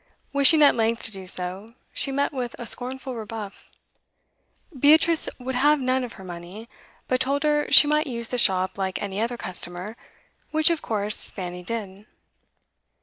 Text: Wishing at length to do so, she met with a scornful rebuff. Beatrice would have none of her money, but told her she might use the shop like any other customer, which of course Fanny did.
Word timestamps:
Wishing 0.33 0.63
at 0.63 0.73
length 0.73 1.03
to 1.03 1.11
do 1.11 1.27
so, 1.27 1.67
she 1.93 2.11
met 2.11 2.33
with 2.33 2.55
a 2.57 2.65
scornful 2.65 3.13
rebuff. 3.13 3.69
Beatrice 4.75 5.29
would 5.37 5.53
have 5.53 5.79
none 5.79 6.03
of 6.03 6.13
her 6.13 6.23
money, 6.23 6.67
but 7.07 7.21
told 7.21 7.43
her 7.43 7.67
she 7.69 7.85
might 7.85 8.07
use 8.07 8.29
the 8.29 8.39
shop 8.39 8.79
like 8.79 8.99
any 8.99 9.21
other 9.21 9.37
customer, 9.37 9.95
which 10.49 10.71
of 10.71 10.81
course 10.81 11.29
Fanny 11.29 11.61
did. 11.61 12.07